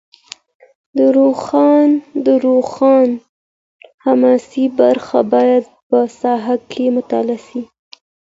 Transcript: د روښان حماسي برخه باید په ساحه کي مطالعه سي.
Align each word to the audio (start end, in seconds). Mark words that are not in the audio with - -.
د 2.25 2.29
روښان 2.45 3.09
حماسي 4.05 4.65
برخه 4.79 5.19
باید 5.33 5.63
په 5.89 5.99
ساحه 6.19 6.55
کي 6.71 6.85
مطالعه 6.97 7.39
سي. 7.47 7.61